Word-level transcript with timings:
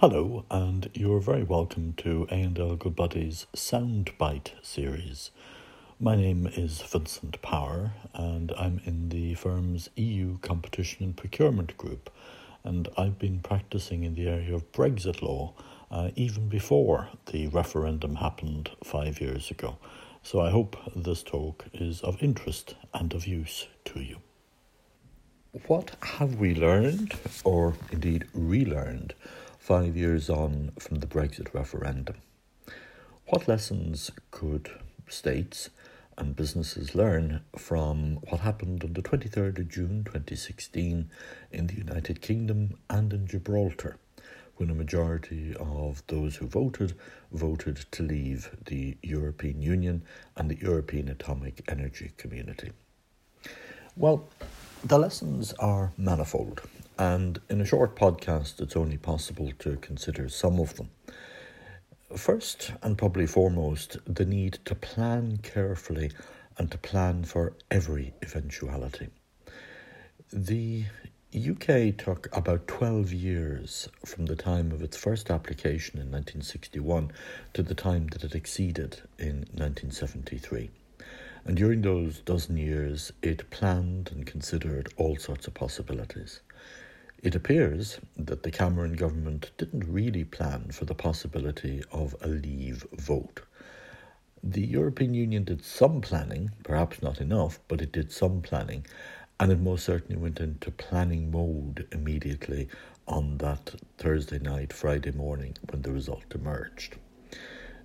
Hello, 0.00 0.46
and 0.50 0.88
you're 0.94 1.20
very 1.20 1.42
welcome 1.42 1.92
to 1.98 2.26
A&L 2.30 2.76
Goodbody's 2.76 3.46
Soundbite 3.54 4.52
series. 4.62 5.30
My 6.00 6.16
name 6.16 6.46
is 6.46 6.80
Vincent 6.80 7.42
Power, 7.42 7.92
and 8.14 8.50
I'm 8.56 8.80
in 8.86 9.10
the 9.10 9.34
firm's 9.34 9.90
EU 9.96 10.38
Competition 10.38 11.04
and 11.04 11.14
Procurement 11.18 11.76
Group, 11.76 12.08
and 12.64 12.88
I've 12.96 13.18
been 13.18 13.40
practicing 13.40 14.04
in 14.04 14.14
the 14.14 14.26
area 14.26 14.54
of 14.54 14.72
Brexit 14.72 15.20
law 15.20 15.52
uh, 15.90 16.12
even 16.16 16.48
before 16.48 17.10
the 17.26 17.48
referendum 17.48 18.14
happened 18.14 18.70
five 18.82 19.20
years 19.20 19.50
ago. 19.50 19.76
So 20.22 20.40
I 20.40 20.48
hope 20.48 20.78
this 20.96 21.22
talk 21.22 21.66
is 21.74 22.00
of 22.00 22.22
interest 22.22 22.74
and 22.94 23.12
of 23.12 23.26
use 23.26 23.66
to 23.84 24.00
you. 24.00 24.16
What 25.66 25.90
have 26.00 26.36
we 26.36 26.54
learned, 26.54 27.12
or 27.44 27.74
indeed 27.92 28.24
relearned? 28.32 29.12
Five 29.70 29.96
years 29.96 30.28
on 30.28 30.72
from 30.80 30.98
the 30.98 31.06
Brexit 31.06 31.54
referendum. 31.54 32.16
What 33.26 33.46
lessons 33.46 34.10
could 34.32 34.68
states 35.06 35.70
and 36.18 36.34
businesses 36.34 36.96
learn 36.96 37.42
from 37.56 38.16
what 38.28 38.40
happened 38.40 38.82
on 38.82 38.94
the 38.94 39.00
23rd 39.00 39.60
of 39.60 39.68
June 39.68 40.02
2016 40.02 41.08
in 41.52 41.66
the 41.68 41.74
United 41.74 42.20
Kingdom 42.20 42.78
and 42.90 43.12
in 43.12 43.28
Gibraltar, 43.28 43.96
when 44.56 44.70
a 44.70 44.74
majority 44.74 45.54
of 45.54 46.02
those 46.08 46.34
who 46.34 46.48
voted 46.48 46.94
voted 47.30 47.76
to 47.92 48.02
leave 48.02 48.50
the 48.66 48.96
European 49.04 49.62
Union 49.62 50.02
and 50.36 50.50
the 50.50 50.58
European 50.58 51.08
Atomic 51.08 51.62
Energy 51.68 52.10
Community? 52.16 52.72
Well, 53.94 54.28
the 54.82 54.98
lessons 54.98 55.52
are 55.60 55.92
manifold 55.96 56.60
and 57.00 57.40
in 57.48 57.62
a 57.62 57.64
short 57.64 57.96
podcast, 57.96 58.60
it's 58.60 58.76
only 58.76 58.98
possible 58.98 59.50
to 59.60 59.76
consider 59.76 60.28
some 60.28 60.60
of 60.60 60.76
them. 60.76 60.90
First, 62.14 62.72
and 62.82 62.98
probably 62.98 63.26
foremost, 63.26 63.96
the 64.04 64.26
need 64.26 64.58
to 64.66 64.74
plan 64.74 65.38
carefully 65.38 66.10
and 66.58 66.70
to 66.70 66.76
plan 66.76 67.24
for 67.24 67.54
every 67.70 68.12
eventuality. 68.20 69.08
The 70.30 70.84
UK 71.34 71.96
took 71.96 72.28
about 72.36 72.68
12 72.68 73.14
years 73.14 73.88
from 74.04 74.26
the 74.26 74.36
time 74.36 74.70
of 74.70 74.82
its 74.82 74.98
first 74.98 75.30
application 75.30 75.98
in 75.98 76.10
1961 76.10 77.12
to 77.54 77.62
the 77.62 77.74
time 77.74 78.08
that 78.08 78.24
it 78.24 78.34
acceded 78.34 79.00
in 79.18 79.46
1973. 79.54 80.68
And 81.46 81.56
during 81.56 81.80
those 81.80 82.18
dozen 82.20 82.58
years, 82.58 83.10
it 83.22 83.48
planned 83.48 84.10
and 84.12 84.26
considered 84.26 84.92
all 84.98 85.16
sorts 85.16 85.46
of 85.46 85.54
possibilities. 85.54 86.40
It 87.22 87.34
appears 87.34 88.00
that 88.16 88.44
the 88.44 88.50
Cameron 88.50 88.94
government 88.94 89.50
didn't 89.58 89.84
really 89.84 90.24
plan 90.24 90.70
for 90.70 90.86
the 90.86 90.94
possibility 90.94 91.82
of 91.92 92.16
a 92.22 92.28
leave 92.28 92.86
vote. 92.94 93.42
The 94.42 94.64
European 94.64 95.12
Union 95.12 95.44
did 95.44 95.62
some 95.62 96.00
planning, 96.00 96.52
perhaps 96.62 97.02
not 97.02 97.20
enough, 97.20 97.60
but 97.68 97.82
it 97.82 97.92
did 97.92 98.10
some 98.10 98.40
planning, 98.40 98.86
and 99.38 99.52
it 99.52 99.60
most 99.60 99.84
certainly 99.84 100.18
went 100.18 100.40
into 100.40 100.70
planning 100.70 101.30
mode 101.30 101.86
immediately 101.92 102.68
on 103.06 103.36
that 103.36 103.74
Thursday 103.98 104.38
night, 104.38 104.72
Friday 104.72 105.12
morning 105.12 105.58
when 105.68 105.82
the 105.82 105.92
result 105.92 106.24
emerged. 106.34 106.96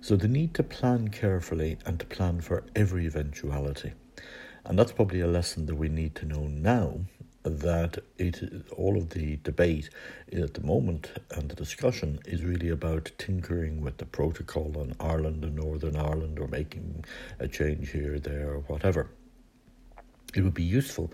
So 0.00 0.16
the 0.16 0.28
need 0.28 0.54
to 0.54 0.62
plan 0.62 1.08
carefully 1.08 1.76
and 1.84 2.00
to 2.00 2.06
plan 2.06 2.40
for 2.40 2.64
every 2.74 3.04
eventuality. 3.04 3.92
And 4.64 4.78
that's 4.78 4.92
probably 4.92 5.20
a 5.20 5.26
lesson 5.26 5.66
that 5.66 5.74
we 5.74 5.90
need 5.90 6.14
to 6.14 6.26
know 6.26 6.46
now 6.46 7.00
that 7.48 7.98
it 8.18 8.42
all 8.76 8.96
of 8.96 9.10
the 9.10 9.38
debate 9.42 9.90
at 10.32 10.54
the 10.54 10.60
moment 10.60 11.10
and 11.32 11.48
the 11.48 11.54
discussion 11.54 12.18
is 12.26 12.44
really 12.44 12.68
about 12.68 13.10
tinkering 13.18 13.80
with 13.80 13.98
the 13.98 14.06
protocol 14.06 14.72
on 14.78 14.94
Ireland 15.00 15.44
and 15.44 15.56
Northern 15.56 15.96
Ireland 15.96 16.38
or 16.38 16.48
making 16.48 17.04
a 17.38 17.48
change 17.48 17.90
here, 17.90 18.18
there, 18.18 18.50
or 18.50 18.60
whatever. 18.60 19.08
It 20.34 20.42
would 20.42 20.54
be 20.54 20.62
useful 20.62 21.12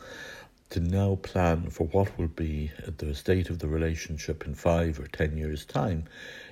to 0.71 0.81
now 0.81 1.17
plan 1.17 1.69
for 1.69 1.87
what 1.89 2.17
will 2.19 2.29
be 2.29 2.73
the 2.97 3.15
state 3.15 3.51
of 3.51 3.59
the 3.59 3.69
relationship 3.69 4.47
in 4.47 4.55
five 4.55 4.99
or 4.99 5.07
ten 5.07 5.37
years' 5.37 5.67
time 5.67 6.05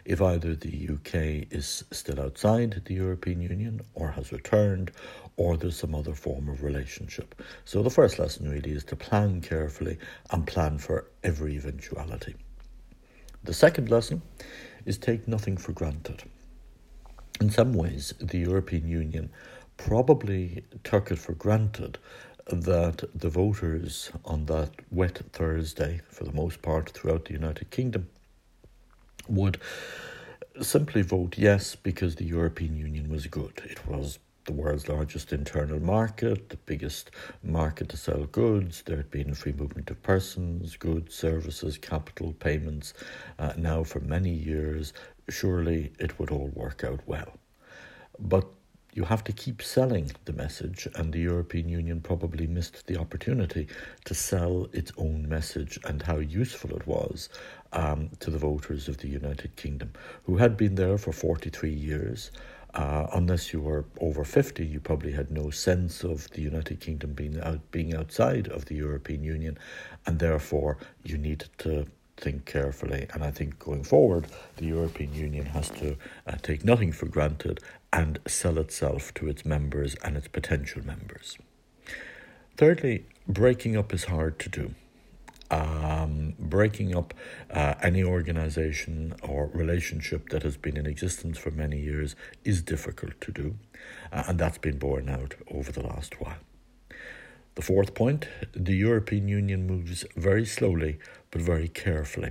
if 0.05 0.21
either 0.21 0.55
the 0.55 0.91
UK 0.93 1.47
is 1.51 1.85
still 1.91 2.21
outside 2.21 2.83
the 2.85 2.95
European 2.95 3.41
Union 3.41 3.81
or 3.95 4.11
has 4.11 4.31
returned 4.31 4.91
or 5.41 5.57
there's 5.57 5.79
some 5.79 5.95
other 5.95 6.13
form 6.13 6.51
of 6.51 6.63
relationship. 6.63 7.35
So 7.65 7.83
the 7.83 7.89
first 7.89 8.19
lesson 8.19 8.51
really 8.51 8.73
is 8.73 8.85
to 8.85 8.95
plan 8.95 9.41
carefully 9.41 9.97
and 10.31 10.47
plan 10.47 10.77
for 10.77 11.07
every 11.25 11.57
eventuality. 11.57 12.35
The 13.43 13.55
second 13.55 13.91
lesson 13.91 14.21
is 14.85 14.99
take 14.99 15.27
nothing 15.27 15.57
for 15.57 15.73
granted. 15.73 16.25
In 17.41 17.49
some 17.49 17.73
ways, 17.73 18.13
the 18.21 18.41
European 18.41 18.87
Union 18.87 19.31
probably 19.79 20.63
took 20.85 21.11
it 21.11 21.19
for 21.19 21.33
granted 21.33 21.97
that 22.47 23.03
the 23.15 23.31
voters 23.31 24.13
on 24.27 24.45
that 24.45 24.73
wet 24.91 25.23
Thursday, 25.33 26.03
for 26.11 26.25
the 26.25 26.35
most 26.35 26.61
part 26.61 26.91
throughout 26.91 27.25
the 27.25 27.33
United 27.33 27.71
Kingdom, 27.71 28.11
would 29.27 29.59
simply 30.61 31.01
vote 31.01 31.39
yes 31.39 31.77
because 31.77 32.17
the 32.17 32.27
European 32.27 32.77
Union 32.77 33.09
was 33.09 33.27
good. 33.27 33.63
It 33.65 33.87
was 33.87 34.19
the 34.45 34.53
world's 34.53 34.89
largest 34.89 35.33
internal 35.33 35.81
market, 35.81 36.49
the 36.49 36.57
biggest 36.57 37.11
market 37.43 37.89
to 37.91 37.97
sell 37.97 38.25
goods. 38.27 38.83
There 38.83 38.97
had 38.97 39.11
been 39.11 39.35
free 39.35 39.53
movement 39.53 39.91
of 39.91 40.03
persons, 40.03 40.77
goods, 40.77 41.15
services, 41.15 41.79
capital, 41.79 42.33
payments 42.33 42.95
uh, 43.39 43.53
now 43.57 43.85
for 43.85 44.01
many 44.01 44.31
years. 44.31 44.93
Surely 45.29 45.93
it 45.99 46.19
would 46.19 46.31
all 46.31 46.51
work 46.55 46.85
out 46.85 47.01
well. 47.07 47.33
But 48.19 48.47
you 48.93 49.05
have 49.05 49.23
to 49.25 49.33
keep 49.33 49.63
selling 49.63 50.11
the 50.25 50.33
message, 50.33 50.89
and 50.97 51.13
the 51.13 51.21
European 51.21 51.69
Union 51.69 52.01
probably 52.01 52.47
missed 52.47 52.87
the 52.87 52.99
opportunity 52.99 53.69
to 54.05 54.15
sell 54.15 54.69
its 54.73 54.91
own 54.97 55.29
message 55.29 55.79
and 55.85 56.03
how 56.03 56.19
useful 56.19 56.75
it 56.75 56.87
was 56.87 57.29
um, 57.73 58.11
to 58.19 58.31
the 58.31 58.39
voters 58.39 58.89
of 58.89 58.99
the 58.99 59.09
United 59.09 59.55
Kingdom, 59.55 59.93
who 60.25 60.37
had 60.37 60.57
been 60.57 60.75
there 60.75 60.99
for 60.99 61.13
43 61.13 61.71
years. 61.71 62.33
Uh, 62.75 63.07
unless 63.15 63.53
you 63.53 63.61
were 63.61 63.85
over 64.01 64.25
50, 64.25 64.65
you 64.65 64.81
probably 64.81 65.13
had 65.13 65.31
no 65.31 65.51
sense 65.51 66.05
of 66.05 66.31
the 66.31 66.41
United 66.41 66.81
Kingdom 66.81 67.13
being 67.15 67.41
out, 67.41 67.59
being 67.71 67.95
outside 67.95 68.47
of 68.49 68.67
the 68.67 68.77
European 68.77 69.25
Union, 69.25 69.59
and 70.07 70.19
therefore 70.19 70.79
you 71.03 71.19
needed 71.19 71.51
to 71.59 71.87
think 72.17 72.45
carefully. 72.45 73.07
And 73.13 73.25
I 73.25 73.31
think 73.31 73.59
going 73.59 73.83
forward, 73.83 74.27
the 74.57 74.67
European 74.67 75.13
Union 75.15 75.47
has 75.47 75.69
to 75.71 75.97
uh, 76.27 76.37
take 76.43 76.65
nothing 76.65 76.93
for 76.93 77.07
granted 77.07 77.61
and 77.93 78.21
sell 78.27 78.59
itself 78.59 79.13
to 79.15 79.29
its 79.29 79.45
members 79.45 79.97
and 80.05 80.17
its 80.17 80.29
potential 80.29 80.85
members. 80.87 81.39
Thirdly, 82.57 83.07
breaking 83.27 83.77
up 83.77 83.93
is 83.93 84.05
hard 84.05 84.39
to 84.41 84.49
do. 84.49 84.75
Um, 85.51 86.35
breaking 86.39 86.97
up 86.97 87.13
uh, 87.51 87.75
any 87.83 88.05
organization 88.05 89.15
or 89.23 89.51
relationship 89.53 90.29
that 90.29 90.45
has 90.45 90.57
been 90.57 90.77
in 90.77 90.87
existence 90.87 91.39
for 91.39 91.51
many 91.51 91.81
years 91.81 92.15
is 92.45 92.63
difficult 92.63 93.21
to 93.23 93.33
do, 93.33 93.57
uh, 94.13 94.25
and 94.29 94.39
that's 94.39 94.59
been 94.59 94.79
borne 94.79 95.09
out 95.09 95.35
over 95.51 95.73
the 95.73 95.83
last 95.83 96.21
while. 96.21 96.39
The 97.57 97.63
fourth 97.63 97.95
point 97.95 98.29
the 98.53 98.77
European 98.77 99.27
Union 99.27 99.67
moves 99.67 100.05
very 100.17 100.47
slowly 100.47 100.99
but 101.31 101.43
very 101.43 101.69
carefully. 101.69 102.31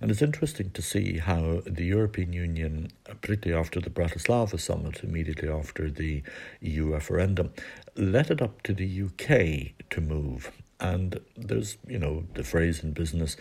And 0.00 0.10
it's 0.10 0.22
interesting 0.22 0.70
to 0.70 0.82
see 0.82 1.18
how 1.18 1.62
the 1.66 1.84
European 1.84 2.32
Union, 2.32 2.92
particularly 3.04 3.60
after 3.60 3.80
the 3.80 3.90
Bratislava 3.90 4.58
summit, 4.58 5.02
immediately 5.02 5.48
after 5.48 5.90
the 5.90 6.22
EU 6.60 6.92
referendum, 6.92 7.50
let 7.96 8.30
it 8.30 8.40
up 8.40 8.62
to 8.62 8.72
the 8.72 9.02
UK 9.02 9.90
to 9.90 10.00
move. 10.00 10.52
And 10.80 11.20
there's, 11.36 11.76
you 11.86 11.98
know, 11.98 12.24
the 12.34 12.44
phrase 12.44 12.82
in 12.84 12.92
business 12.92 13.36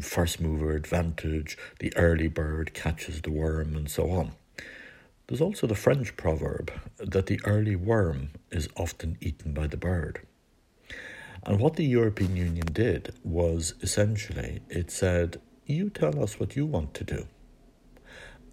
first 0.00 0.40
mover 0.40 0.72
advantage, 0.72 1.58
the 1.78 1.94
early 1.96 2.28
bird 2.28 2.72
catches 2.72 3.20
the 3.20 3.30
worm, 3.30 3.76
and 3.76 3.90
so 3.90 4.10
on. 4.10 4.32
There's 5.26 5.40
also 5.40 5.66
the 5.66 5.74
French 5.74 6.16
proverb 6.16 6.72
that 6.98 7.26
the 7.26 7.40
early 7.44 7.76
worm 7.76 8.30
is 8.50 8.68
often 8.76 9.16
eaten 9.20 9.52
by 9.52 9.68
the 9.68 9.76
bird. 9.76 10.26
And 11.44 11.60
what 11.60 11.76
the 11.76 11.84
European 11.84 12.36
Union 12.36 12.66
did 12.72 13.14
was 13.22 13.74
essentially 13.80 14.60
it 14.68 14.90
said 14.90 15.40
you 15.66 15.88
tell 15.88 16.22
us 16.22 16.40
what 16.40 16.56
you 16.56 16.66
want 16.66 16.94
to 16.94 17.04
do. 17.04 17.26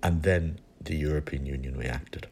And 0.03 0.24
then 0.24 0.59
the 0.79 0.95
European 0.95 1.45
Union 1.45 1.75
reacted. 1.75 2.27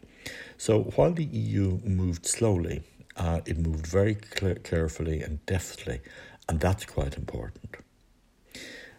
So 0.57 0.83
while 0.95 1.12
the 1.12 1.25
EU 1.25 1.80
moved 1.83 2.25
slowly, 2.25 2.83
uh, 3.17 3.41
it 3.45 3.57
moved 3.57 3.88
very 3.88 4.17
cl- 4.38 4.56
carefully 4.56 5.21
and 5.21 5.45
deftly, 5.45 6.01
and 6.47 6.59
that's 6.59 6.85
quite 6.85 7.17
important. 7.17 7.77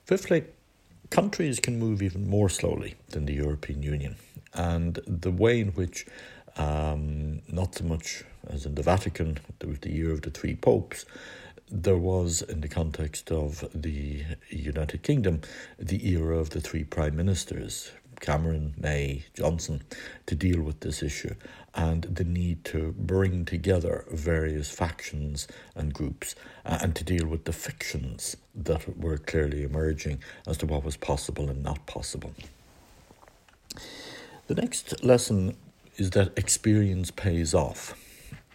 Fifthly, 0.04 0.44
countries 1.10 1.60
can 1.60 1.78
move 1.78 2.02
even 2.02 2.28
more 2.28 2.48
slowly 2.48 2.94
than 3.10 3.26
the 3.26 3.34
European 3.34 3.82
Union, 3.82 4.16
and 4.54 5.00
the 5.06 5.30
way 5.30 5.60
in 5.60 5.68
which, 5.68 6.06
um, 6.56 7.42
not 7.48 7.74
so 7.74 7.84
much 7.84 8.24
as 8.48 8.66
in 8.66 8.74
the 8.74 8.82
Vatican, 8.82 9.38
was 9.64 9.80
the 9.80 9.92
year 9.92 10.12
of 10.12 10.22
the 10.22 10.30
three 10.30 10.54
popes, 10.54 11.04
there 11.68 11.96
was, 11.96 12.42
in 12.42 12.60
the 12.60 12.68
context 12.68 13.32
of 13.32 13.68
the 13.74 14.24
United 14.50 15.02
Kingdom, 15.02 15.40
the 15.78 16.08
era 16.08 16.38
of 16.38 16.50
the 16.50 16.60
three 16.60 16.84
prime 16.84 17.16
ministers, 17.16 17.90
Cameron, 18.20 18.74
May, 18.76 19.24
Johnson, 19.34 19.82
to 20.26 20.34
deal 20.34 20.62
with 20.62 20.80
this 20.80 21.02
issue 21.02 21.34
and 21.74 22.02
the 22.04 22.24
need 22.24 22.64
to 22.64 22.94
bring 22.98 23.44
together 23.44 24.04
various 24.10 24.70
factions 24.70 25.46
and 25.74 25.92
groups 25.92 26.34
uh, 26.64 26.78
and 26.80 26.96
to 26.96 27.04
deal 27.04 27.26
with 27.26 27.44
the 27.44 27.52
fictions 27.52 28.36
that 28.54 28.98
were 28.98 29.18
clearly 29.18 29.62
emerging 29.62 30.22
as 30.46 30.56
to 30.58 30.66
what 30.66 30.84
was 30.84 30.96
possible 30.96 31.50
and 31.50 31.62
not 31.62 31.84
possible. 31.86 32.32
The 34.46 34.54
next 34.54 35.04
lesson 35.04 35.56
is 35.96 36.10
that 36.10 36.38
experience 36.38 37.10
pays 37.10 37.52
off. 37.52 37.94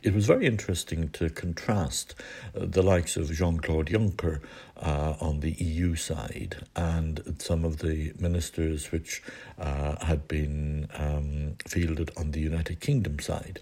It 0.03 0.15
was 0.15 0.25
very 0.25 0.47
interesting 0.47 1.09
to 1.09 1.29
contrast 1.29 2.15
uh, 2.55 2.65
the 2.65 2.81
likes 2.81 3.17
of 3.17 3.31
Jean 3.31 3.59
Claude 3.59 3.87
Juncker 3.87 4.41
uh, 4.77 5.13
on 5.21 5.41
the 5.41 5.51
EU 5.51 5.95
side 5.95 6.57
and 6.75 7.35
some 7.37 7.63
of 7.63 7.77
the 7.77 8.11
ministers 8.17 8.91
which 8.91 9.21
uh, 9.59 10.03
had 10.03 10.27
been 10.27 10.87
um, 10.95 11.55
fielded 11.67 12.09
on 12.17 12.31
the 12.31 12.39
United 12.39 12.79
Kingdom 12.79 13.19
side. 13.19 13.59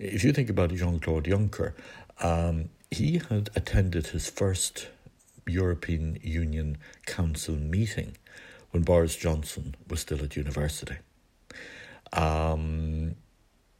If 0.00 0.24
you 0.24 0.32
think 0.32 0.50
about 0.50 0.74
Jean 0.74 0.98
Claude 0.98 1.24
Juncker, 1.26 1.74
um, 2.20 2.70
he 2.90 3.18
had 3.28 3.50
attended 3.54 4.08
his 4.08 4.28
first 4.28 4.88
European 5.46 6.18
Union 6.22 6.78
Council 7.06 7.54
meeting 7.54 8.16
when 8.72 8.82
Boris 8.82 9.14
Johnson 9.14 9.76
was 9.88 10.00
still 10.00 10.24
at 10.24 10.34
university. 10.34 10.96
Um, 12.12 13.14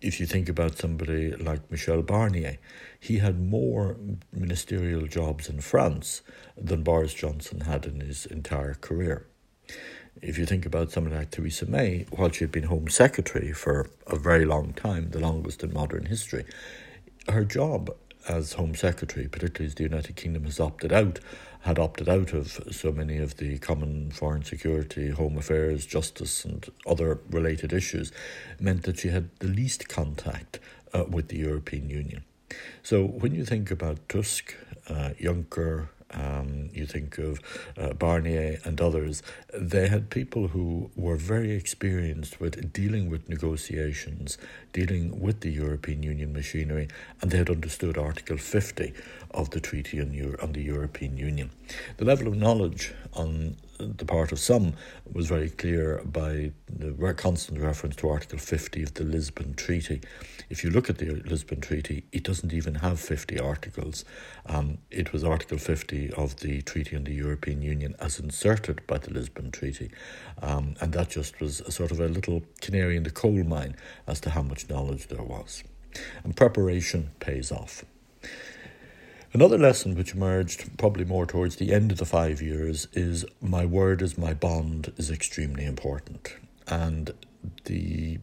if 0.00 0.20
you 0.20 0.26
think 0.26 0.48
about 0.48 0.78
somebody 0.78 1.32
like 1.32 1.70
Michel 1.70 2.02
Barnier, 2.02 2.58
he 3.00 3.18
had 3.18 3.40
more 3.40 3.96
ministerial 4.32 5.06
jobs 5.06 5.48
in 5.48 5.60
France 5.60 6.22
than 6.56 6.82
Boris 6.84 7.14
Johnson 7.14 7.62
had 7.62 7.84
in 7.84 8.00
his 8.00 8.26
entire 8.26 8.74
career. 8.74 9.26
If 10.22 10.38
you 10.38 10.46
think 10.46 10.66
about 10.66 10.90
somebody 10.92 11.16
like 11.16 11.30
Theresa 11.30 11.66
May, 11.66 12.06
while 12.10 12.30
she 12.30 12.44
had 12.44 12.52
been 12.52 12.64
Home 12.64 12.88
Secretary 12.88 13.52
for 13.52 13.90
a 14.06 14.16
very 14.16 14.44
long 14.44 14.72
time, 14.72 15.10
the 15.10 15.20
longest 15.20 15.62
in 15.62 15.72
modern 15.72 16.06
history, 16.06 16.44
her 17.28 17.44
job 17.44 17.94
as 18.28 18.54
Home 18.54 18.74
Secretary, 18.74 19.26
particularly 19.26 19.66
as 19.66 19.74
the 19.74 19.84
United 19.84 20.16
Kingdom 20.16 20.44
has 20.44 20.60
opted 20.60 20.92
out, 20.92 21.20
had 21.68 21.78
opted 21.78 22.08
out 22.08 22.32
of 22.32 22.58
so 22.70 22.90
many 22.90 23.18
of 23.18 23.36
the 23.36 23.58
common 23.58 24.10
foreign 24.10 24.42
security, 24.42 25.10
home 25.10 25.36
affairs, 25.36 25.84
justice, 25.84 26.42
and 26.42 26.66
other 26.86 27.20
related 27.28 27.74
issues, 27.74 28.10
meant 28.58 28.84
that 28.84 28.98
she 29.00 29.08
had 29.08 29.28
the 29.40 29.48
least 29.48 29.86
contact 29.86 30.60
uh, 30.94 31.04
with 31.06 31.28
the 31.28 31.36
European 31.36 31.90
Union. 31.90 32.24
So 32.82 33.04
when 33.04 33.34
you 33.34 33.44
think 33.44 33.70
about 33.70 34.08
Tusk, 34.08 34.54
uh, 34.88 35.10
Juncker, 35.20 35.88
um, 36.12 36.70
you 36.72 36.86
think 36.86 37.18
of 37.18 37.40
uh, 37.76 37.92
Barnier 37.92 38.60
and 38.64 38.80
others, 38.80 39.22
they 39.52 39.88
had 39.88 40.10
people 40.10 40.48
who 40.48 40.90
were 40.96 41.16
very 41.16 41.52
experienced 41.52 42.40
with 42.40 42.72
dealing 42.72 43.10
with 43.10 43.28
negotiations, 43.28 44.38
dealing 44.72 45.20
with 45.20 45.40
the 45.40 45.50
European 45.50 46.02
Union 46.02 46.32
machinery, 46.32 46.88
and 47.20 47.30
they 47.30 47.38
had 47.38 47.50
understood 47.50 47.98
Article 47.98 48.38
50 48.38 48.92
of 49.32 49.50
the 49.50 49.60
Treaty 49.60 50.00
on, 50.00 50.12
Euro- 50.12 50.38
on 50.42 50.52
the 50.52 50.62
European 50.62 51.16
Union. 51.16 51.50
The 51.98 52.04
level 52.04 52.28
of 52.28 52.36
knowledge 52.36 52.92
on 53.14 53.56
the 53.78 54.04
part 54.04 54.32
of 54.32 54.38
some 54.38 54.74
was 55.12 55.28
very 55.28 55.50
clear 55.50 56.02
by 56.04 56.50
the 56.68 57.14
constant 57.14 57.60
reference 57.60 57.96
to 57.96 58.08
Article 58.08 58.38
50 58.38 58.82
of 58.82 58.94
the 58.94 59.04
Lisbon 59.04 59.54
Treaty. 59.54 60.00
If 60.50 60.64
you 60.64 60.70
look 60.70 60.90
at 60.90 60.98
the 60.98 61.22
Lisbon 61.26 61.60
Treaty, 61.60 62.04
it 62.12 62.24
doesn't 62.24 62.52
even 62.52 62.76
have 62.76 62.98
50 62.98 63.38
articles. 63.38 64.04
Um, 64.46 64.78
it 64.90 65.12
was 65.12 65.22
Article 65.22 65.58
50 65.58 65.97
of 66.16 66.36
the 66.36 66.62
Treaty 66.62 66.96
on 66.96 67.04
the 67.04 67.14
European 67.14 67.62
Union 67.62 67.94
as 67.98 68.18
inserted 68.18 68.86
by 68.86 68.98
the 68.98 69.12
Lisbon 69.12 69.50
Treaty. 69.50 69.90
Um, 70.40 70.74
and 70.80 70.92
that 70.92 71.10
just 71.10 71.40
was 71.40 71.60
a 71.60 71.70
sort 71.70 71.90
of 71.90 72.00
a 72.00 72.08
little 72.08 72.42
canary 72.60 72.96
in 72.96 73.02
the 73.02 73.10
coal 73.10 73.42
mine 73.44 73.76
as 74.06 74.20
to 74.20 74.30
how 74.30 74.42
much 74.42 74.68
knowledge 74.68 75.08
there 75.08 75.22
was. 75.22 75.64
And 76.24 76.36
preparation 76.36 77.10
pays 77.20 77.50
off. 77.50 77.84
Another 79.32 79.58
lesson 79.58 79.94
which 79.94 80.14
emerged 80.14 80.78
probably 80.78 81.04
more 81.04 81.26
towards 81.26 81.56
the 81.56 81.72
end 81.74 81.92
of 81.92 81.98
the 81.98 82.06
five 82.06 82.40
years 82.40 82.88
is 82.94 83.26
my 83.42 83.66
word 83.66 84.00
is 84.00 84.16
my 84.16 84.32
bond 84.32 84.92
is 84.96 85.10
extremely 85.10 85.66
important. 85.66 86.34
And 86.66 87.12
the 87.64 88.18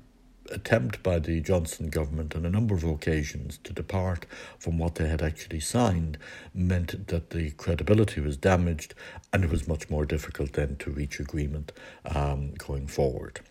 attempt 0.52 1.02
by 1.04 1.20
the 1.20 1.42
Johnson 1.42 1.90
government 1.90 2.36
on 2.36 2.46
a 2.46 2.50
number 2.50 2.76
of 2.76 2.84
occasions 2.84 3.60
to 3.64 3.74
depart 3.74 4.26
from 4.60 4.78
what 4.78 4.96
they 4.96 5.08
had 5.08 5.22
actually 5.22 5.60
signed 5.60 6.18
meant 6.54 7.08
that 7.08 7.32
the 7.32 7.52
credibility 7.52 8.22
was 8.22 8.38
damaged 8.38 8.94
and 9.34 9.44
it 9.44 9.50
was 9.50 9.68
much 9.68 9.90
more 9.90 10.06
difficult 10.06 10.54
then 10.54 10.76
to 10.78 10.92
reach 10.92 11.20
agreement 11.20 11.72
um, 12.06 12.54
going 12.58 12.88
forward. 12.88 13.42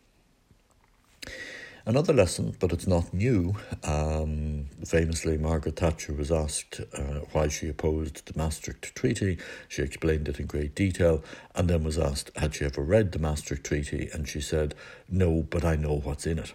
Another 1.87 2.15
lesson, 2.15 2.57
but 2.59 2.73
it's 2.73 2.87
not 2.87 3.13
new. 3.13 3.57
Um, 3.83 4.69
famously, 4.87 5.37
Margaret 5.37 5.77
Thatcher 5.77 6.15
was 6.15 6.33
asked 6.33 6.81
uh, 6.95 7.21
why 7.33 7.49
she 7.49 7.69
opposed 7.69 8.25
the 8.25 8.39
Maastricht 8.39 8.95
Treaty. 8.95 9.37
She 9.69 9.83
explained 9.83 10.27
it 10.27 10.41
in 10.41 10.47
great 10.47 10.75
detail 10.75 11.23
and 11.55 11.69
then 11.69 11.85
was 11.85 11.99
asked, 11.99 12.31
had 12.37 12.55
she 12.55 12.65
ever 12.65 12.81
read 12.81 13.13
the 13.13 13.19
Maastricht 13.19 13.65
Treaty? 13.65 14.09
And 14.15 14.27
she 14.27 14.41
said, 14.41 14.75
no, 15.11 15.43
but 15.43 15.63
I 15.63 15.77
know 15.77 16.01
what's 16.03 16.27
in 16.27 16.39
it. 16.39 16.55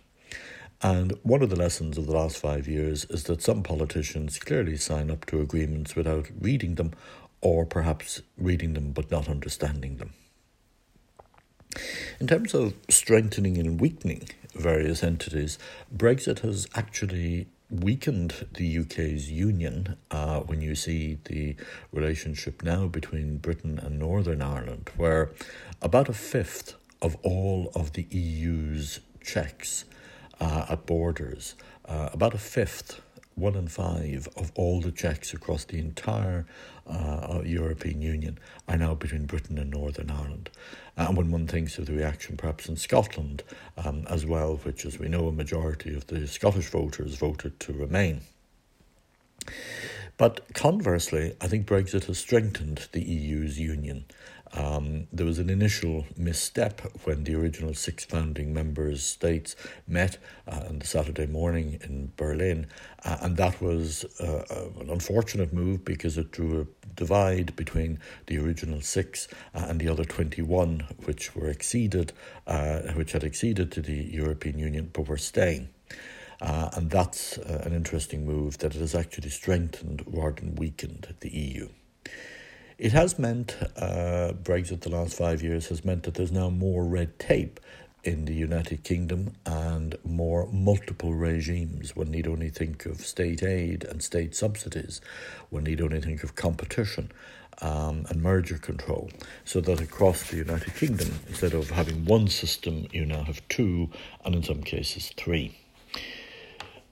And 0.81 1.13
one 1.23 1.41
of 1.41 1.49
the 1.49 1.57
lessons 1.57 1.97
of 1.97 2.05
the 2.05 2.13
last 2.13 2.37
five 2.37 2.67
years 2.67 3.05
is 3.05 3.25
that 3.25 3.41
some 3.41 3.63
politicians 3.63 4.39
clearly 4.39 4.77
sign 4.77 5.11
up 5.11 5.25
to 5.25 5.41
agreements 5.41 5.95
without 5.95 6.29
reading 6.39 6.75
them, 6.75 6.93
or 7.41 7.65
perhaps 7.65 8.21
reading 8.37 8.73
them 8.73 8.91
but 8.91 9.11
not 9.11 9.27
understanding 9.27 9.97
them. 9.97 10.13
In 12.19 12.27
terms 12.27 12.53
of 12.53 12.73
strengthening 12.89 13.57
and 13.57 13.79
weakening 13.79 14.29
various 14.55 15.03
entities, 15.03 15.59
Brexit 15.95 16.39
has 16.39 16.67
actually 16.75 17.47
weakened 17.69 18.47
the 18.53 18.79
UK's 18.79 19.29
union 19.29 19.95
uh, 20.09 20.39
when 20.39 20.61
you 20.61 20.75
see 20.75 21.19
the 21.25 21.55
relationship 21.91 22.63
now 22.63 22.87
between 22.87 23.37
Britain 23.37 23.79
and 23.79 23.99
Northern 23.99 24.41
Ireland, 24.41 24.89
where 24.97 25.31
about 25.81 26.09
a 26.09 26.13
fifth 26.13 26.75
of 27.01 27.15
all 27.21 27.71
of 27.75 27.93
the 27.93 28.07
EU's 28.09 29.01
checks 29.21 29.85
uh, 30.39 30.65
at 30.69 30.85
borders, 30.85 31.55
uh, 31.85 32.09
about 32.13 32.33
a 32.33 32.37
fifth 32.37 33.01
one 33.39 33.55
in 33.55 33.67
five 33.67 34.27
of 34.35 34.51
all 34.55 34.81
the 34.81 34.91
checks 34.91 35.33
across 35.33 35.63
the 35.65 35.79
entire 35.79 36.45
uh, 36.87 37.41
European 37.45 38.01
Union 38.01 38.37
are 38.67 38.77
now 38.77 38.93
between 38.93 39.25
Britain 39.25 39.57
and 39.57 39.71
Northern 39.71 40.11
Ireland. 40.11 40.49
And 40.97 41.15
when 41.15 41.31
one 41.31 41.47
thinks 41.47 41.77
of 41.77 41.85
the 41.85 41.93
reaction 41.93 42.35
perhaps 42.35 42.67
in 42.67 42.75
Scotland 42.75 43.43
um, 43.77 44.05
as 44.09 44.25
well, 44.25 44.57
which, 44.57 44.85
as 44.85 44.99
we 44.99 45.07
know, 45.07 45.27
a 45.27 45.31
majority 45.31 45.95
of 45.95 46.07
the 46.07 46.27
Scottish 46.27 46.67
voters 46.67 47.15
voted 47.15 47.59
to 47.61 47.73
remain. 47.73 48.21
But 50.17 50.53
conversely, 50.53 51.33
I 51.39 51.47
think 51.47 51.65
Brexit 51.65 52.05
has 52.05 52.17
strengthened 52.17 52.89
the 52.91 53.01
EU's 53.01 53.57
union. 53.57 54.03
Um, 54.53 55.07
there 55.13 55.25
was 55.25 55.37
an 55.37 55.49
initial 55.49 56.05
misstep 56.17 56.81
when 57.03 57.23
the 57.23 57.35
original 57.35 57.73
six 57.75 58.03
founding 58.03 58.53
members 58.53 59.03
states 59.03 59.55
met 59.87 60.17
uh, 60.47 60.63
on 60.67 60.79
the 60.79 60.87
Saturday 60.87 61.27
morning 61.27 61.79
in 61.83 62.11
Berlin, 62.17 62.67
uh, 63.05 63.17
and 63.21 63.37
that 63.37 63.61
was 63.61 64.05
uh, 64.19 64.43
uh 64.49 64.81
an 64.81 64.89
unfortunate 64.89 65.53
move 65.53 65.85
because 65.85 66.17
it 66.17 66.31
drew 66.31 66.61
a 66.61 66.89
divide 66.95 67.55
between 67.55 67.99
the 68.25 68.39
original 68.39 68.81
six 68.81 69.27
uh, 69.53 69.65
and 69.69 69.79
the 69.79 69.87
other 69.87 70.03
21, 70.03 70.87
which 71.05 71.35
were 71.35 71.47
exceeded, 71.47 72.11
uh, 72.47 72.79
which 72.93 73.11
had 73.11 73.23
acceded 73.23 73.71
to 73.71 73.81
the 73.81 73.93
European 73.93 74.57
Union 74.57 74.89
but 74.91 75.07
were 75.07 75.17
staying. 75.17 75.69
and 76.41 76.89
that's 76.89 77.37
an 77.37 77.73
interesting 77.73 78.25
move 78.25 78.57
that 78.57 78.75
it 78.75 78.79
has 78.79 78.95
actually 78.95 79.29
strengthened 79.29 80.03
rather 80.07 80.41
than 80.41 80.55
weakened 80.55 81.13
the 81.19 81.29
EU. 81.29 81.69
It 82.79 82.93
has 82.93 83.19
meant, 83.19 83.57
uh, 83.75 84.31
Brexit 84.41 84.79
the 84.79 84.89
last 84.89 85.17
five 85.17 85.43
years 85.43 85.67
has 85.67 85.83
meant 85.83 86.03
that 86.03 86.13
there's 86.13 86.31
now 86.31 86.49
more 86.49 86.85
red 86.85 87.19
tape 87.19 87.59
in 88.05 88.23
the 88.23 88.33
United 88.33 88.85
Kingdom 88.85 89.33
and 89.45 89.97
more 90.05 90.47
multiple 90.49 91.13
regimes. 91.13 91.93
One 91.93 92.09
need 92.09 92.25
only 92.25 92.47
think 92.47 92.85
of 92.85 93.01
state 93.01 93.43
aid 93.43 93.83
and 93.83 94.01
state 94.01 94.33
subsidies. 94.33 95.01
One 95.49 95.65
need 95.65 95.81
only 95.81 95.99
think 95.99 96.23
of 96.23 96.35
competition 96.35 97.11
um, 97.61 98.05
and 98.07 98.23
merger 98.23 98.57
control. 98.57 99.09
So 99.43 99.59
that 99.59 99.81
across 99.81 100.29
the 100.29 100.37
United 100.37 100.73
Kingdom, 100.75 101.19
instead 101.27 101.53
of 101.53 101.71
having 101.71 102.05
one 102.05 102.29
system, 102.29 102.87
you 102.93 103.05
now 103.05 103.23
have 103.23 103.45
two, 103.49 103.89
and 104.23 104.33
in 104.35 104.43
some 104.43 104.63
cases, 104.63 105.11
three. 105.17 105.57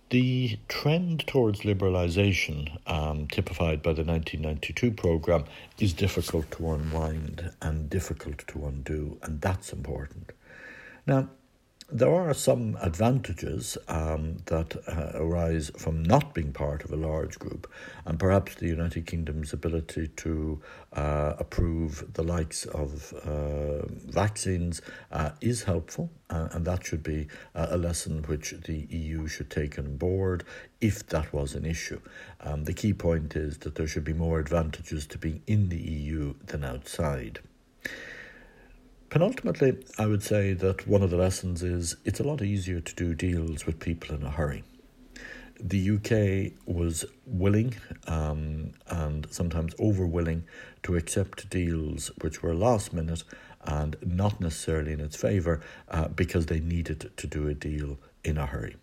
The 0.10 0.58
trend 0.70 1.28
towards 1.28 1.62
liberalisation, 1.62 2.78
um, 2.88 3.28
typified 3.28 3.84
by 3.84 3.92
the 3.92 4.06
1992 4.06 4.92
programme, 4.92 5.44
is 5.80 5.92
difficult 5.92 6.50
to 6.52 6.72
unwind 6.72 7.52
and 7.62 7.90
difficult 7.90 8.48
to 8.48 8.66
undo, 8.66 9.18
and 9.22 9.42
that's 9.42 9.74
important. 9.74 10.32
Now, 11.06 11.28
there 11.90 12.14
are 12.14 12.34
some 12.34 12.78
advantages 12.82 13.78
um, 13.88 14.38
that 14.48 14.76
uh, 14.90 15.12
arise 15.16 15.72
from 15.78 16.04
not 16.04 16.34
being 16.34 16.52
part 16.52 16.84
of 16.84 16.92
a 16.92 16.98
large 16.98 17.40
group, 17.40 17.72
and 18.06 18.20
perhaps 18.20 18.56
the 18.56 18.68
United 18.68 19.06
Kingdom's 19.06 19.54
ability 19.54 20.10
to 20.10 20.62
uh, 20.92 21.36
approve 21.40 22.14
the 22.14 22.24
likes 22.24 22.66
of 22.66 23.14
uh, 23.24 23.86
vaccines 24.12 24.82
uh, 25.14 25.32
is 25.40 25.64
helpful, 25.64 26.10
uh, 26.30 26.50
and 26.52 26.66
that 26.66 26.86
should 26.86 27.04
be 27.04 27.28
a 27.56 27.78
lesson 27.78 28.22
which 28.24 28.54
the 28.66 28.86
EU 28.90 29.26
should 29.26 29.50
take 29.50 29.80
on 29.80 29.96
board 29.96 30.44
if 30.82 31.08
that 31.08 31.32
was 31.32 31.56
an 31.56 31.66
issue. 31.66 32.02
Um, 32.42 32.66
the 32.66 32.74
key 32.74 32.92
point 32.94 33.36
is 33.38 33.60
that 33.60 33.76
there 33.76 33.88
should 33.88 34.04
be 34.04 34.14
more 34.14 34.40
advantages 34.40 35.08
to 35.08 35.18
being 35.18 35.42
in 35.48 35.70
the 35.70 35.80
EU 35.80 36.34
than 36.46 36.66
outside. 36.66 37.40
Penultimately, 39.10 39.86
I 39.98 40.06
would 40.06 40.22
say 40.22 40.54
that 40.54 40.86
one 40.86 41.02
of 41.02 41.12
the 41.12 41.16
lessons 41.16 41.64
is 41.64 41.96
it's 42.04 42.20
a 42.20 42.24
lot 42.24 42.42
easier 42.42 42.82
to 42.82 42.96
do 42.96 43.14
deals 43.14 43.66
with 43.66 43.80
people 43.80 44.14
in 44.14 44.22
a 44.22 44.30
hurry. 44.30 44.64
The 45.62 45.92
UK 45.92 46.54
was 46.66 47.06
willing 47.26 47.76
um, 48.06 48.74
and 48.88 49.26
sometimes 49.32 49.74
over 49.80 50.06
willing 50.06 50.44
to 50.84 50.98
accept 50.98 51.50
deals 51.50 52.12
which 52.20 52.44
were 52.44 52.54
last 52.54 52.92
minute 52.92 53.24
and 53.64 53.96
not 54.06 54.42
necessarily 54.42 54.92
in 54.92 55.00
its 55.00 55.16
favour 55.16 55.62
uh, 55.90 56.10
because 56.10 56.48
they 56.48 56.60
needed 56.60 57.10
to 57.16 57.28
do 57.28 57.48
a 57.48 57.54
deal 57.54 57.98
in 58.26 58.38
a 58.38 58.46
hurry. 58.46 58.76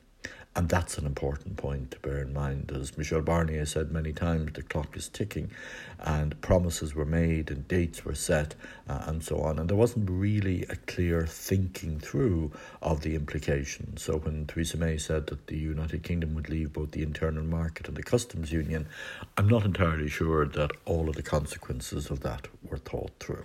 And 0.57 0.69
that's 0.69 0.99
an 0.99 1.07
important 1.07 1.57
point 1.57 1.91
to 1.91 1.99
bear 1.99 2.19
in 2.19 2.33
mind. 2.33 2.71
As 2.73 2.97
Michel 2.97 3.23
Barnier 3.23 3.67
said 3.67 3.91
many 3.91 4.13
times, 4.13 4.53
the 4.53 4.63
clock 4.63 4.97
is 4.97 5.09
ticking, 5.09 5.51
and 5.99 6.41
promises 6.43 6.95
were 6.95 7.05
made, 7.05 7.51
and 7.51 7.67
dates 7.67 8.05
were 8.05 8.15
set, 8.15 8.55
uh, 8.89 9.03
and 9.07 9.25
so 9.25 9.41
on. 9.41 9.59
And 9.59 9.69
there 9.69 9.77
wasn't 9.77 10.09
really 10.09 10.63
a 10.67 10.77
clear 10.77 11.27
thinking 11.27 11.99
through 11.99 12.53
of 12.81 13.01
the 13.01 13.17
implications. 13.17 14.03
So 14.03 14.19
when 14.19 14.47
Theresa 14.47 14.77
May 14.77 14.97
said 14.97 15.27
that 15.27 15.49
the 15.49 15.59
United 15.59 16.05
Kingdom 16.05 16.37
would 16.37 16.49
leave 16.49 16.73
both 16.73 16.93
the 16.93 17.03
internal 17.03 17.43
market 17.43 17.89
and 17.89 17.97
the 17.97 18.05
customs 18.05 18.53
union, 18.53 18.87
I'm 19.37 19.49
not 19.49 19.65
entirely 19.65 20.09
sure 20.09 20.47
that 20.47 20.71
all 20.85 21.09
of 21.09 21.17
the 21.17 21.23
consequences 21.23 22.11
of 22.11 22.21
that 22.21 22.47
were 22.63 22.79
thought 22.79 23.11
through. 23.19 23.45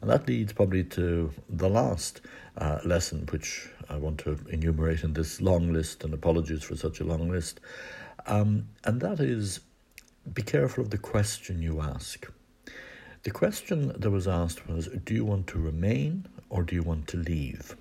And 0.00 0.10
that 0.10 0.28
leads 0.28 0.52
probably 0.52 0.84
to 0.84 1.32
the 1.48 1.68
last 1.68 2.20
uh, 2.58 2.78
lesson, 2.84 3.26
which 3.30 3.68
I 3.88 3.96
want 3.96 4.18
to 4.20 4.38
enumerate 4.50 5.04
in 5.04 5.14
this 5.14 5.40
long 5.40 5.72
list, 5.72 6.04
and 6.04 6.12
apologies 6.12 6.62
for 6.62 6.76
such 6.76 7.00
a 7.00 7.04
long 7.04 7.30
list. 7.30 7.60
Um, 8.26 8.68
and 8.84 9.00
that 9.00 9.20
is 9.20 9.60
be 10.32 10.42
careful 10.42 10.82
of 10.82 10.90
the 10.90 10.98
question 10.98 11.62
you 11.62 11.80
ask. 11.80 12.26
The 13.22 13.30
question 13.30 13.92
that 13.98 14.10
was 14.10 14.28
asked 14.28 14.68
was 14.68 14.88
Do 15.04 15.14
you 15.14 15.24
want 15.24 15.46
to 15.48 15.58
remain 15.58 16.26
or 16.48 16.62
do 16.62 16.74
you 16.74 16.82
want 16.82 17.08
to 17.08 17.16
leave? 17.16 17.76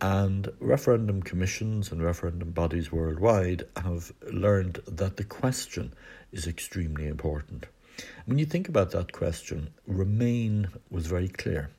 And 0.00 0.50
referendum 0.58 1.22
commissions 1.22 1.90
and 1.90 2.02
referendum 2.02 2.50
bodies 2.50 2.92
worldwide 2.92 3.64
have 3.76 4.12
learned 4.30 4.80
that 4.86 5.16
the 5.16 5.24
question 5.24 5.92
is 6.32 6.46
extremely 6.46 7.06
important. 7.06 7.66
When 8.26 8.38
you 8.38 8.46
think 8.46 8.68
about 8.68 8.90
that 8.92 9.12
question, 9.12 9.70
remain 9.86 10.68
was 10.90 11.06
very 11.06 11.28
clear. 11.28 11.70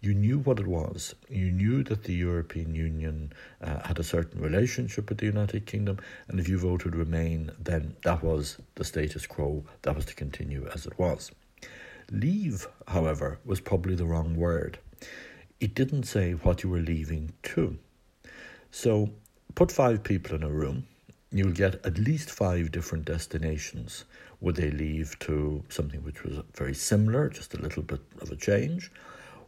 You 0.00 0.14
knew 0.14 0.38
what 0.38 0.58
it 0.58 0.66
was. 0.66 1.14
You 1.28 1.50
knew 1.50 1.82
that 1.84 2.04
the 2.04 2.14
European 2.14 2.74
Union 2.74 3.32
uh, 3.60 3.86
had 3.86 3.98
a 3.98 4.04
certain 4.04 4.40
relationship 4.40 5.10
with 5.10 5.18
the 5.18 5.26
United 5.26 5.66
Kingdom, 5.66 5.98
and 6.28 6.40
if 6.40 6.48
you 6.48 6.58
voted 6.58 6.96
Remain, 6.96 7.52
then 7.58 7.96
that 8.04 8.22
was 8.22 8.56
the 8.76 8.84
status 8.84 9.26
quo, 9.26 9.64
that 9.82 9.94
was 9.94 10.06
to 10.06 10.14
continue 10.14 10.66
as 10.74 10.86
it 10.86 10.98
was. 10.98 11.30
Leave, 12.10 12.66
however, 12.88 13.38
was 13.44 13.60
probably 13.60 13.94
the 13.94 14.06
wrong 14.06 14.34
word. 14.36 14.78
It 15.60 15.74
didn't 15.74 16.04
say 16.04 16.32
what 16.32 16.62
you 16.62 16.70
were 16.70 16.78
leaving 16.80 17.32
to. 17.42 17.76
So 18.70 19.10
put 19.54 19.70
five 19.70 20.02
people 20.02 20.34
in 20.34 20.42
a 20.42 20.48
room, 20.48 20.86
you'll 21.32 21.52
get 21.52 21.84
at 21.86 21.98
least 21.98 22.30
five 22.30 22.72
different 22.72 23.04
destinations. 23.04 24.04
Would 24.40 24.56
they 24.56 24.70
leave 24.70 25.18
to 25.20 25.62
something 25.68 26.02
which 26.02 26.24
was 26.24 26.38
very 26.54 26.74
similar, 26.74 27.28
just 27.28 27.54
a 27.54 27.60
little 27.60 27.82
bit 27.82 28.00
of 28.20 28.30
a 28.30 28.36
change? 28.36 28.90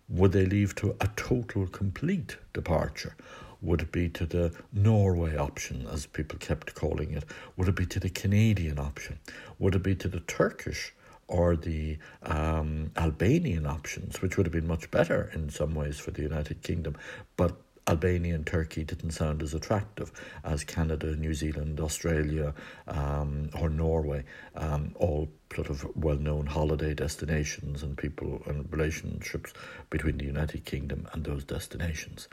Would 0.08 0.32
they 0.32 0.46
leave 0.46 0.74
to 0.76 0.94
a 1.00 1.08
total, 1.16 1.66
complete 1.66 2.36
departure? 2.52 3.16
Would 3.62 3.82
it 3.82 3.92
be 3.92 4.08
to 4.10 4.26
the 4.26 4.52
Norway 4.72 5.36
option, 5.36 5.86
as 5.90 6.06
people 6.06 6.38
kept 6.38 6.74
calling 6.74 7.12
it? 7.12 7.24
Would 7.56 7.68
it 7.68 7.76
be 7.76 7.86
to 7.86 8.00
the 8.00 8.10
Canadian 8.10 8.78
option? 8.78 9.18
Would 9.58 9.74
it 9.74 9.82
be 9.82 9.94
to 9.94 10.08
the 10.08 10.20
Turkish 10.20 10.92
or 11.28 11.56
the 11.56 11.96
um, 12.24 12.90
Albanian 12.96 13.66
options, 13.66 14.20
which 14.20 14.36
would 14.36 14.46
have 14.46 14.52
been 14.52 14.66
much 14.66 14.90
better 14.90 15.30
in 15.32 15.48
some 15.48 15.74
ways 15.74 15.98
for 15.98 16.10
the 16.10 16.22
United 16.22 16.62
Kingdom, 16.62 16.96
but 17.36 17.56
Albania 17.88 18.34
and 18.36 18.46
Turkey 18.46 18.84
didn't 18.84 19.10
sound 19.10 19.42
as 19.42 19.54
attractive 19.54 20.12
as 20.44 20.62
Canada, 20.62 21.16
New 21.16 21.34
Zealand, 21.34 21.80
Australia, 21.80 22.54
um, 22.86 23.50
or 23.58 23.68
Norway, 23.68 24.24
um, 24.54 24.94
all 24.96 25.28
sort 25.54 25.68
of 25.68 25.84
well 25.96 26.16
known 26.16 26.46
holiday 26.46 26.94
destinations 26.94 27.82
and 27.82 27.96
people 27.96 28.42
and 28.46 28.70
relationships 28.72 29.52
between 29.90 30.18
the 30.18 30.24
United 30.24 30.64
Kingdom 30.64 31.08
and 31.12 31.24
those 31.24 31.44
destinations. 31.44 32.28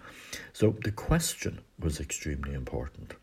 So 0.53 0.75
the 0.83 0.91
question 0.91 1.61
was 1.79 1.99
extremely 1.99 2.53
important. 2.53 3.15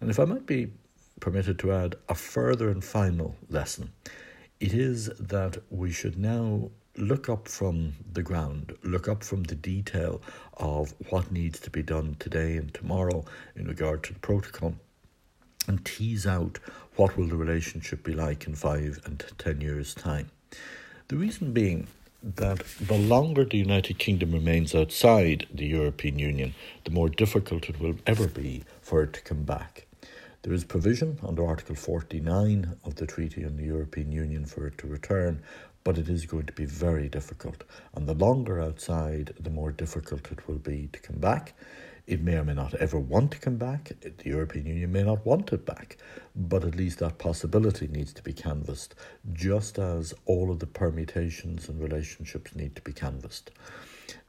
And 0.00 0.10
if 0.10 0.18
I 0.18 0.24
might 0.24 0.46
be 0.46 0.72
permitted 1.20 1.58
to 1.60 1.72
add 1.72 1.94
a 2.08 2.14
further 2.16 2.68
and 2.70 2.82
final 2.84 3.36
lesson, 3.48 3.92
it 4.58 4.74
is 4.74 5.06
that 5.18 5.58
we 5.70 5.92
should 5.92 6.18
now 6.18 6.70
look 6.96 7.28
up 7.28 7.48
from 7.48 7.94
the 8.12 8.22
ground, 8.22 8.74
look 8.82 9.08
up 9.08 9.24
from 9.24 9.44
the 9.44 9.54
detail 9.54 10.20
of 10.58 10.94
what 11.08 11.32
needs 11.32 11.58
to 11.60 11.70
be 11.70 11.82
done 11.82 12.16
today 12.18 12.56
and 12.56 12.72
tomorrow 12.74 13.24
in 13.56 13.66
regard 13.66 14.02
to 14.04 14.12
the 14.12 14.18
protocol 14.18 14.74
and 15.66 15.84
tease 15.84 16.26
out 16.26 16.58
what 16.96 17.16
will 17.16 17.26
the 17.26 17.36
relationship 17.36 18.02
be 18.04 18.12
like 18.12 18.46
in 18.46 18.54
five 18.54 19.00
and 19.04 19.24
ten 19.38 19.60
years' 19.60 19.94
time. 19.94 20.30
The 21.08 21.16
reason 21.16 21.52
being 21.52 21.86
that 22.22 22.64
the 22.80 22.98
longer 22.98 23.44
the 23.44 23.58
United 23.58 23.98
Kingdom 23.98 24.32
remains 24.32 24.74
outside 24.74 25.46
the 25.52 25.66
European 25.66 26.18
Union, 26.18 26.54
the 26.84 26.90
more 26.90 27.08
difficult 27.08 27.68
it 27.68 27.80
will 27.80 27.96
ever 28.06 28.28
be 28.28 28.64
for 28.80 29.02
it 29.02 29.12
to 29.14 29.22
come 29.22 29.42
back. 29.42 29.86
There 30.42 30.52
is 30.52 30.64
provision 30.64 31.18
under 31.22 31.46
Article 31.46 31.76
49 31.76 32.76
of 32.84 32.96
the 32.96 33.06
Treaty 33.06 33.44
on 33.44 33.56
the 33.56 33.64
European 33.64 34.10
Union 34.10 34.44
for 34.44 34.66
it 34.66 34.78
to 34.78 34.88
return, 34.88 35.42
but 35.84 35.98
it 35.98 36.08
is 36.08 36.26
going 36.26 36.46
to 36.46 36.52
be 36.52 36.64
very 36.64 37.08
difficult. 37.08 37.64
And 37.94 38.06
the 38.06 38.14
longer 38.14 38.60
outside, 38.60 39.34
the 39.40 39.50
more 39.50 39.72
difficult 39.72 40.30
it 40.30 40.46
will 40.48 40.58
be 40.58 40.88
to 40.92 41.00
come 41.00 41.18
back. 41.18 41.54
It 42.06 42.20
may 42.20 42.34
or 42.34 42.44
may 42.44 42.54
not 42.54 42.74
ever 42.74 42.98
want 42.98 43.30
to 43.32 43.38
come 43.38 43.56
back. 43.56 43.92
The 44.00 44.28
European 44.28 44.66
Union 44.66 44.92
may 44.92 45.04
not 45.04 45.24
want 45.24 45.52
it 45.52 45.64
back, 45.64 45.98
but 46.34 46.64
at 46.64 46.74
least 46.74 46.98
that 46.98 47.18
possibility 47.18 47.86
needs 47.86 48.12
to 48.14 48.22
be 48.22 48.32
canvassed, 48.32 48.94
just 49.32 49.78
as 49.78 50.12
all 50.26 50.50
of 50.50 50.58
the 50.58 50.66
permutations 50.66 51.68
and 51.68 51.80
relationships 51.80 52.56
need 52.56 52.74
to 52.74 52.82
be 52.82 52.92
canvassed. 52.92 53.52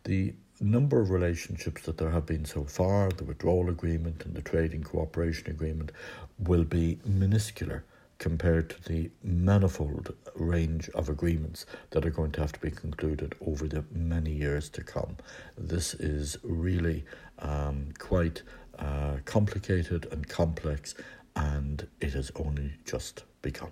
The 0.03 0.33
number 0.59 1.01
of 1.01 1.09
relationships 1.09 1.81
that 1.83 1.97
there 1.97 2.11
have 2.11 2.27
been 2.27 2.45
so 2.45 2.63
far, 2.63 3.09
the 3.09 3.23
withdrawal 3.23 3.69
agreement 3.69 4.23
and 4.25 4.35
the 4.35 4.41
trading 4.41 4.83
cooperation 4.83 5.49
agreement, 5.49 5.91
will 6.37 6.63
be 6.63 6.99
minuscule 7.05 7.81
compared 8.23 8.69
to 8.69 8.81
the 8.83 9.11
manifold 9.21 10.13
range 10.35 10.87
of 10.91 11.09
agreements 11.09 11.65
that 11.89 12.05
are 12.05 12.09
going 12.09 12.31
to 12.31 12.39
have 12.39 12.53
to 12.53 12.59
be 12.61 12.71
concluded 12.71 13.35
over 13.45 13.67
the 13.67 13.83
many 13.91 14.31
years 14.31 14.69
to 14.69 14.81
come. 14.81 15.17
This 15.57 15.93
is 15.95 16.37
really 16.41 17.03
um, 17.39 17.89
quite 17.99 18.41
uh, 18.79 19.17
complicated 19.25 20.07
and 20.13 20.25
complex, 20.25 20.95
and 21.35 21.85
it 21.99 22.13
has 22.13 22.31
only 22.37 22.71
just 22.85 23.23
begun. 23.41 23.71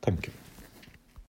Thank 0.00 0.28
you. 0.28 0.47